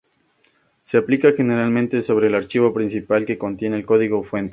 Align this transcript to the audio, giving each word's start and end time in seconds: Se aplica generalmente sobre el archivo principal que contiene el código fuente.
Se 0.81 0.97
aplica 0.97 1.31
generalmente 1.31 2.01
sobre 2.01 2.25
el 2.25 2.33
archivo 2.33 2.73
principal 2.73 3.23
que 3.23 3.37
contiene 3.37 3.75
el 3.77 3.85
código 3.85 4.23
fuente. 4.23 4.49